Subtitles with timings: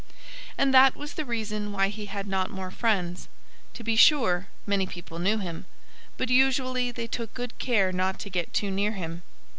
[0.57, 3.27] And that was the reason why he had not more friends.
[3.75, 5.65] To be sure, many people knew him.
[6.17, 9.21] But usually they took good care not to get too near him.